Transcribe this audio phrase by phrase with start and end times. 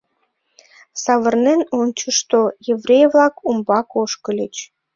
[1.03, 2.41] Савырнен ончышто,
[2.73, 4.55] еврей-влак умбак ошкыльыч.